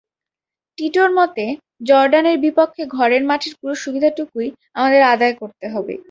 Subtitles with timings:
[0.77, 1.45] টিটোর মতে,
[1.83, 5.95] জর্ডানের বিপক্ষে ঘরের মাঠের পুরো সুবিধাটুকুই আমাদের আদায় করতে হবে।